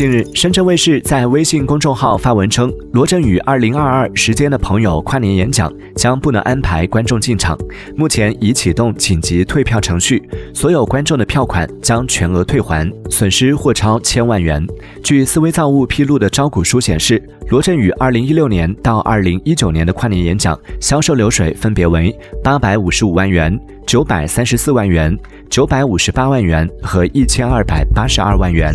[0.00, 7.54] 近日深圳卫视在微信公众号发文称罗振宇二零二二时间的朋友跨年演讲将不能安排观众进场
[7.94, 14.66] 目前已启动紧急退票程序所有观众的票款将全额退还损失或超千万元。
[15.04, 23.54] 据思维造物披露的招股书显示罗振宇二零一六年到二零一九年的跨年演讲销售流水分别为八百五十五万元
[23.86, 25.14] 九百三十四万元
[25.50, 28.74] 九百五十八万元和一千二百八十二万元。